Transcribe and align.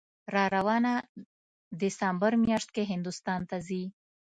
راروانه 0.35 0.93
دسامبر 1.81 2.31
میاشت 2.43 2.69
کې 2.75 2.83
هندوستان 2.91 3.41
ته 3.49 3.57
ځي 3.67 3.83